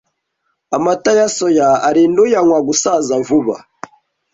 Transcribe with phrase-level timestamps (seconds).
[0.75, 3.55] Amata ya soya arinda uyanywa gusaza vuba,